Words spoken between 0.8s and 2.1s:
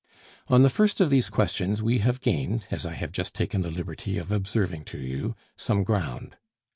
of these questions we